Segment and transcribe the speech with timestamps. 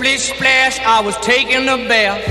[0.00, 2.24] Splish splash, I was taking a bath.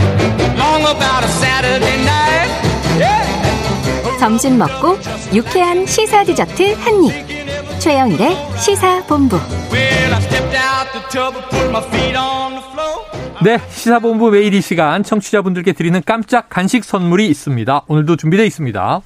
[0.58, 2.50] Long about a Saturday night.
[2.98, 4.17] Yeah.
[4.19, 4.98] 점심 먹고
[5.35, 7.79] 유쾌한 시사 디저트 한 입.
[7.79, 9.36] 최영일의 시사 본부.
[9.71, 13.05] Well, I stepped out the tub and put my feet on the floor.
[13.44, 17.84] 네, 시사본부 매일 이 시간 청취자분들께 드리는 깜짝 간식 선물이 있습니다.
[17.86, 19.02] 오늘도 준비되어 있습니다.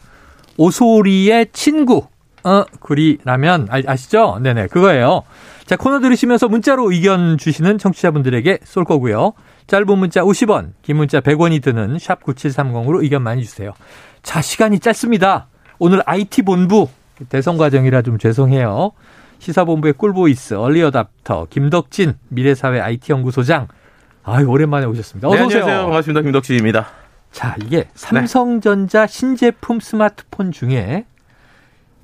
[0.56, 2.08] 오소리의 친구,
[2.44, 4.40] 어, 구리라면 아, 아시죠?
[4.42, 5.24] 네네, 그거예요.
[5.66, 9.34] 자, 코너 들으시면서 문자로 의견 주시는 청취자분들에게 쏠 거고요.
[9.68, 13.72] 짧은 문자 50원, 긴 문자 100원이 드는 샵 9730으로 의견 많이 주세요.
[14.22, 15.48] 자, 시간이 짧습니다.
[15.80, 16.90] 오늘 IT 본부
[17.30, 18.92] 대선 과정이라 좀 죄송해요.
[19.40, 23.68] 시사본부의 꿀보이스, 얼리어답터, 김덕진, 미래사회 IT연구소장.
[24.24, 25.28] 아유, 오랜만에 오셨습니다.
[25.28, 25.62] 네, 어서오세요.
[25.62, 25.86] 안녕하세요.
[25.88, 26.22] 반갑습니다.
[26.22, 26.88] 김덕진입니다.
[27.32, 31.06] 자, 이게 삼성전자 신제품 스마트폰 중에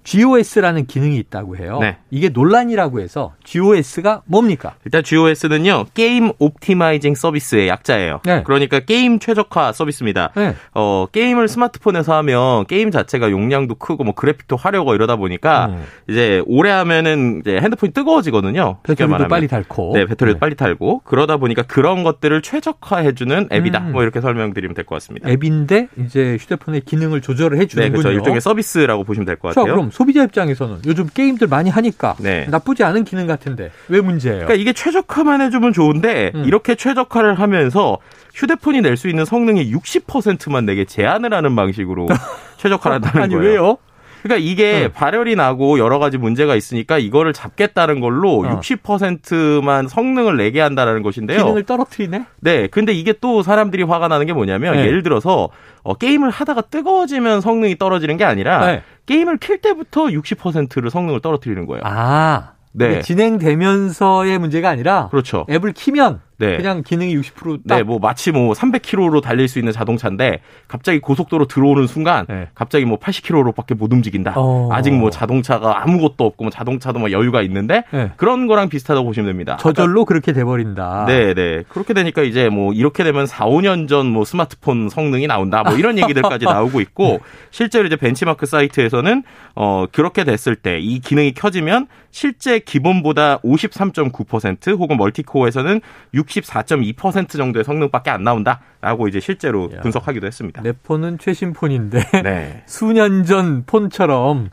[0.10, 1.78] GOS라는 기능이 있다고 해요.
[1.80, 1.98] 네.
[2.10, 4.74] 이게 논란이라고 해서 GOS가 뭡니까?
[4.84, 8.22] 일단 GOS는요, Game Optimizing Service의 약자예요.
[8.26, 8.42] 네.
[8.44, 10.32] 그러니까 게임 최적화 서비스입니다.
[10.36, 10.56] 네.
[10.74, 15.84] 어, 게임을 스마트폰에서 하면 게임 자체가 용량도 크고 뭐 그래픽도 화려하고 이러다 보니까 음.
[16.10, 18.80] 이제 오래 하면은 이제 핸드폰이 뜨거워지거든요.
[18.82, 19.28] 배터리도.
[19.28, 19.92] 빨리 닳고.
[19.94, 20.40] 네, 배터리도 네.
[20.40, 23.80] 빨리 닳고 그러다 보니까 그런 것들을 최적화해주는 앱이다.
[23.80, 23.92] 음.
[23.92, 25.30] 뭐 이렇게 설명드리면 될 것 같습니다.
[25.30, 28.02] 앱인데 이제 휴대폰의 기능을 조절을 네, 해주는군요.
[28.02, 28.18] 그렇죠.
[28.18, 29.76] 일종의 서비스라고 보시면 될것 자, 같아요.
[29.76, 32.48] 그럼 소비자 입장에서는 요즘 게임들 많이 하니까 네.
[32.50, 34.46] 나쁘지 않은 기능 같은데 왜 문제예요?
[34.46, 36.46] 그러니까 이게 최적화만 해주면 좋은데 음.
[36.46, 37.98] 이렇게 최적화를 하면서
[38.34, 42.08] 휴대폰이 낼 수 있는 성능의 60%만 내게 제한을 하는 방식으로
[42.58, 43.50] 최적화를 한다는 아니 거예요.
[43.50, 43.78] 왜요?
[44.24, 44.88] 그러니까 이게 네.
[44.90, 48.60] 발열이 나고 여러 가지 문제가 있으니까 이거를 잡겠다는 걸로 어.
[48.60, 51.40] 60%만 성능을 내게 한다는 것인데요.
[51.40, 52.26] 기능을 떨어뜨리네?
[52.42, 54.86] 네, 근데 이게 또 사람들이 화가 나는 게 뭐냐면 네.
[54.86, 55.50] 예를 들어서
[55.84, 58.84] 어, 게임을 하다가 뜨거워지면 성능이 떨어지는 게 아니라 네.
[59.10, 61.82] 게임을 킬 때부터 60%를 성능을 떨어뜨리는 거예요.
[61.84, 63.02] 아, 네.
[63.02, 65.48] 진행되면서의 문제가 아니라 그렇죠.
[65.50, 66.58] 앱을 키면 네.
[66.58, 71.86] 그냥 기능이 60%딱 네, 뭐 마치 뭐 300km로 달릴 수 있는 자동차인데 갑자기 고속도로 들어오는
[71.88, 72.48] 순간 네.
[72.56, 74.34] 갑자기 뭐 80km로밖에 못 움직인다.
[74.38, 74.70] 어.
[74.72, 78.12] 아직 뭐 자동차가 아무것도 없고 뭐 자동차도 막 여유가 있는데 네.
[78.18, 79.58] 그런 거랑 비슷하다고 보시면 됩니다.
[79.60, 81.06] 저절로 그렇게 돼 버린다.
[81.08, 81.64] 네, 네.
[81.70, 85.62] 그렇게 되니까 이제 뭐 이렇게 되면 4, 5년 전 뭐 스마트폰 성능이 나온다.
[85.64, 87.20] 뭐 이런 얘기들까지 나오고 있고
[87.52, 89.24] 실제로 이제 벤치마크 사이트에서는
[89.56, 95.82] 어 그렇게 됐을 때 이 기능이 켜지면 실제 기본보다 53.9% 혹은 멀티코어에서는
[96.30, 99.82] 64.2% 정도의 성능밖에 안 나온다라고 이제 실제로 야.
[99.82, 100.62] 분석하기도 했습니다.
[100.62, 102.64] 내 폰은 최신 폰인데 네.
[102.66, 104.50] 수년 전 폰처럼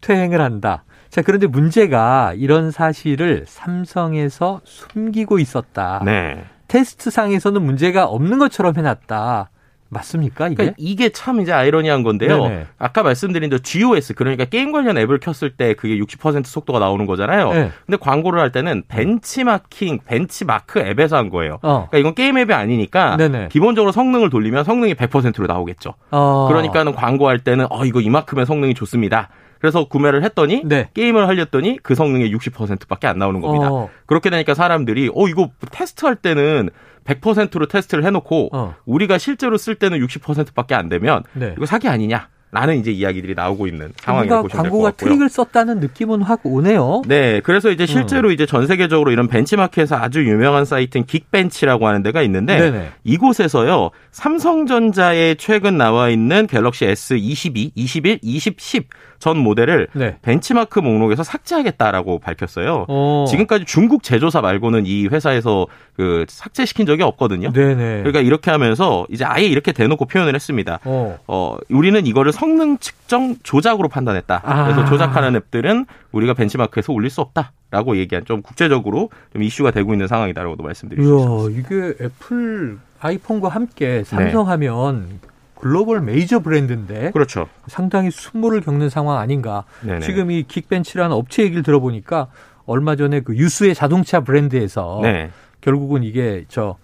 [0.00, 0.84] 퇴행을 한다.
[1.08, 6.02] 자, 그런데 문제가 이런 사실을 삼성에서 숨기고 있었다.
[6.04, 6.44] 네.
[6.68, 9.50] 테스트상에서는 문제가 없는 것처럼 해놨다.
[9.92, 10.54] 맞습니까, 이게?
[10.54, 12.44] 그러니까 이게 참 이제 아이러니한 건데요.
[12.44, 12.66] 네네.
[12.78, 17.52] 아까 말씀드린 저 GOS 그러니까 게임 관련 앱을 켰을 때 그게 60% 속도가 나오는 거잖아요.
[17.52, 17.70] 네.
[17.84, 21.58] 근데 광고를 할 때는 벤치마킹, 벤치마크 앱에서 한 거예요.
[21.62, 21.88] 어.
[21.90, 23.48] 그러니까 이건 게임 앱이 아니니까 네네.
[23.50, 25.94] 기본적으로 성능을 돌리면 성능이 100%로 나오겠죠.
[26.10, 26.46] 어.
[26.48, 29.28] 그러니까는 광고할 때는 어 이거 이만큼의 성능이 좋습니다.
[29.58, 30.88] 그래서 구매를 했더니 네.
[30.94, 33.68] 게임을 하렸더니 그 성능의 60%밖에 안 나오는 겁니다.
[33.70, 33.90] 어.
[34.06, 36.70] 그렇게 되니까 사람들이 어 이거 테스트할 때는
[37.04, 38.74] 100%로 테스트를 해놓고 어.
[38.84, 41.54] 우리가 실제로 쓸 때는 60%밖에 안 되면 네.
[41.56, 42.28] 이거 사기 아니냐?
[42.54, 45.08] 라는 이제 이야기들이 나오고 있는 상황이라고 보시면 될것 광고가 같고요.
[45.08, 47.00] 트릭을 썼다는 느낌은 확 오네요.
[47.06, 48.32] 네, 그래서 이제 실제로 음.
[48.34, 52.90] 이제 전 세계적으로 이런 벤치마크에서 아주 유명한 사이트인 긱벤치라고 하는 데가 있는데 네네.
[53.04, 58.88] 이곳에서요 삼성전자에 최근 나와 있는 갤럭시 S 22, 21, 20, 10
[59.22, 60.16] 전 모델을 네.
[60.22, 62.86] 벤치마크 목록에서 삭제하겠다라고 밝혔어요.
[62.88, 63.24] 어.
[63.28, 67.52] 지금까지 중국 제조사 말고는 이 회사에서 그 삭제시킨 적이 없거든요.
[67.52, 67.98] 네네.
[67.98, 70.80] 그러니까 이렇게 하면서 이제 아예 이렇게 대놓고 표현을 했습니다.
[70.82, 71.20] 어.
[71.28, 74.42] 어, 우리는 이거를 성능 측정 조작으로 판단했다.
[74.44, 74.64] 아.
[74.64, 80.08] 그래서 조작하는 앱들은 우리가 벤치마크에서 올릴 수 없다라고 얘기한 좀 국제적으로 좀 이슈가 되고 있는
[80.08, 81.42] 상황이다라고도 말씀드릴 수 있습니다.
[81.42, 85.20] 이야, 이게 애플 아이폰과 함께 삼성하면
[85.54, 87.46] 글로벌 메이저 브랜드인데 그렇죠.
[87.68, 89.62] 상당히 수모를 겪는 상황 아닌가.
[89.82, 90.00] 네네.
[90.00, 92.26] 지금 이 긱벤치라는 업체 얘기를 들어보니까
[92.66, 95.30] 얼마 전에 그 유수의 자동차 브랜드에서 네.
[95.60, 96.76] 결국은 이게 저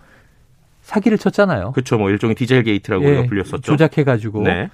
[0.82, 1.72] 사기를 쳤잖아요.
[1.72, 1.98] 그렇죠.
[1.98, 3.60] 뭐 일종의 디젤 게이트라고 예, 불렸었죠.
[3.60, 4.42] 조작해 가지고.
[4.42, 4.70] 네.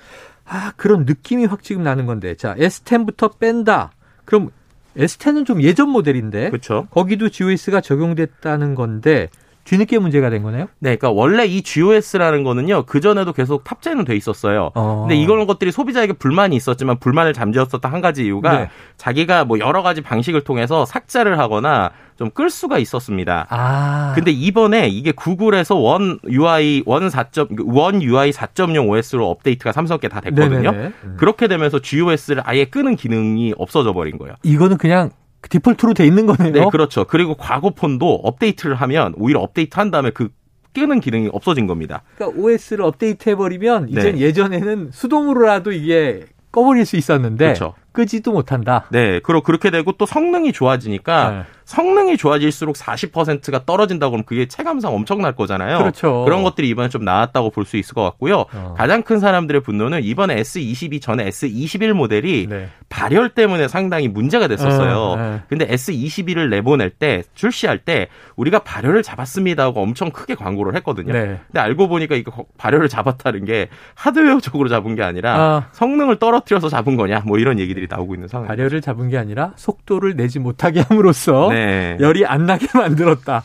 [0.47, 2.35] 아, 그런 느낌이 확 지금 나는 건데.
[2.35, 3.93] 자, S10부터 뺀다.
[4.25, 4.51] 그럼
[4.97, 6.51] S10은 좀 예전 모델인데.
[6.51, 6.87] 그렇죠.
[6.91, 9.29] 거기도 GOS가 적용됐다는 건데
[9.65, 10.67] 뒤늦게 문제가 된 거네요?
[10.79, 14.71] 네, 그러니까 원래 이 GOS라는 거는요 그 전에도 계속 탑재는 돼 있었어요.
[14.75, 15.07] 어.
[15.09, 18.71] 근데 이런 것들이 소비자에게 불만이 있었지만 불만을 잠재웠었던 한 가지 이유가 네.
[18.97, 23.47] 자기가 뭐 여러 가지 방식을 통해서 삭제를 하거나 좀 끌 수가 있었습니다.
[23.51, 24.13] 아.
[24.15, 30.21] 근데 이번에 이게 구글에서 원 UI 원 4점 원 UI 4.0 OS로 업데이트가 삼성께 다
[30.21, 30.71] 됐거든요.
[30.71, 30.93] 네네네.
[31.05, 31.17] 음.
[31.17, 34.35] 그렇게 되면서 GOS를 아예 끄는 기능이 없어져 버린 거예요.
[34.43, 35.11] 이거는 그냥
[35.49, 36.53] 디폴트로 돼 있는 거네요.
[36.53, 37.05] 네, 그렇죠.
[37.05, 40.29] 그리고 과거 폰도 업데이트를 하면 오히려 업데이트 한 다음에 그
[40.75, 42.03] 끄는 기능이 없어진 겁니다.
[42.17, 44.21] 그러니까 OS를 업데이트 해버리면 이제 네.
[44.21, 47.75] 예전에는 수동으로라도 이게 꺼버릴 수 있었는데 그렇죠.
[47.95, 48.85] 끄지도 못한다.
[48.91, 51.43] 네, 그리고 그렇게 되고 또 성능이 좋아지니까 네.
[51.65, 55.79] 성능이 좋아질수록 40%가 떨어진다고 그러면 그게 체감상 엄청날 거잖아요.
[55.79, 56.27] 그렇죠.
[56.29, 58.45] 런 것들이 이번에 좀 나왔다고 볼 수 있을 것 같고요.
[58.53, 58.75] 어.
[58.77, 62.69] 가장 큰 사람들의 분노는 이번에 S22 전에 S21 모델이 네.
[62.91, 64.99] 발열 때문에 상당히 문제가 됐었어요.
[64.99, 65.41] 어, 네.
[65.49, 71.15] 근데 S21을 내보낼 때 출시할 때 우리가 발열을 잡았습니다 하고 엄청 크게 광고를 했거든요.
[71.15, 71.41] 네.
[71.47, 75.69] 근데 알고 보니까 이거 발열을 잡았다는 게 하드웨어적으로 잡은 게 아니라 아.
[75.73, 78.55] 성능을 떨어뜨려서 잡은 거냐 뭐 이런 얘기들이 나오고 있는 상황입니다.
[78.55, 81.97] 발열을 잡은 게 아니라 속도를 내지 못하게 함으로써 네.
[82.01, 83.43] 열이 안 나게 만들었다.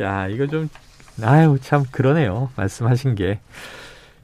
[0.00, 0.68] 야, 이거 좀,
[1.22, 2.50] 아유, 참, 그러네요.
[2.56, 3.40] 말씀하신 게.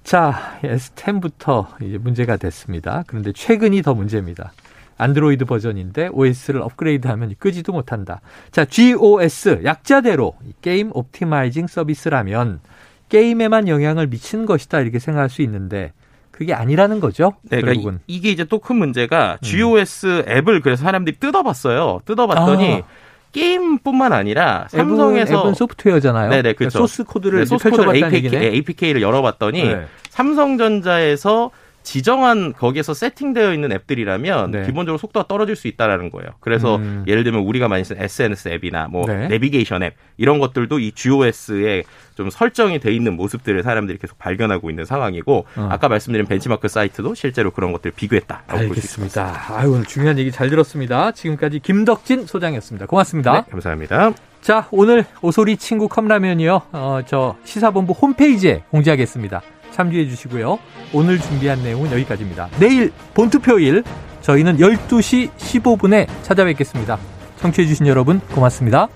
[0.05, 3.05] 자, S10부터 이제 문제가 됐습니다.
[3.07, 4.53] 그런데 최근이 더 문제입니다.
[4.97, 8.21] 안드로이드 버전인데 OS를 업그레이드 하면 끄지도 못한다.
[8.53, 12.61] 자, GOS, 약자대로 이 Game Optimizing Service라면
[13.09, 14.81] 게임에만 영향을 미치는 것이다.
[14.81, 15.93] 이렇게 생각할 수 있는데
[16.35, 17.35] 그게 아니라는 거죠.
[17.43, 18.01] 네, 그러니까 결국은.
[18.09, 22.01] 이, 게 이제 또 큰 문제가 GOS 앱을 그래서 사람들이 뜯어봤어요.
[22.07, 22.87] 뜯어봤더니 아.
[23.33, 26.31] 게임뿐만 아니라 앱은, 삼성에서 앱은 소프트웨어잖아요.
[26.31, 26.79] 네네, 그러니까 그렇죠.
[26.79, 28.47] 소스 코드를 네, 소스 코드 APK, 얘기네.
[28.47, 29.87] APK를 열어봤더니 네.
[30.11, 31.51] 삼성전자에서
[31.85, 34.67] 지정한 거기에서 세팅되어 있는 앱들이라면 네.
[34.67, 36.31] 기본적으로 속도가 떨어질 수 있다라는 거예요.
[36.41, 37.05] 그래서 음.
[37.07, 39.29] 예를 들면 우리가 많이 쓰는 SNS 앱이나 뭐 네.
[39.29, 41.85] 내비게이션 앱 이런 것들도 이 GOS에
[42.17, 45.69] 좀 설정이 돼 있는 모습들을 사람들이 계속 발견하고 있는 상황이고 어.
[45.71, 49.23] 아까 말씀드린 벤치마크 사이트도 실제로 그런 것들을 비교했다라고 볼 수 있습니다.
[49.23, 49.55] 알겠습니다.
[49.59, 51.13] 아유, 오늘 중요한 얘기 잘 들었습니다.
[51.13, 52.87] 지금까지 김덕진 소장이었습니다.
[52.87, 53.33] 고맙습니다.
[53.33, 54.13] 네, 감사합니다.
[54.41, 56.63] 자, 오늘 오소리 친구 컵라면이요.
[56.73, 59.43] 어, 저 시사본부 홈페이지에 공지하겠습니다.
[59.75, 60.59] 참조해 주시고요.
[60.93, 62.49] 오늘 준비한 내용은 여기까지입니다.
[62.59, 63.83] 내일 본투표일
[64.23, 66.99] 저희는 12시 15분에 찾아뵙겠습니다.
[67.37, 68.89] 청취해 주신 여러분 고맙습니다.